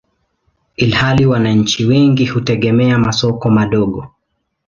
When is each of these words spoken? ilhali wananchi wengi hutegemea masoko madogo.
ilhali 0.77 1.25
wananchi 1.25 1.85
wengi 1.85 2.25
hutegemea 2.25 2.97
masoko 2.97 3.49
madogo. 3.49 4.07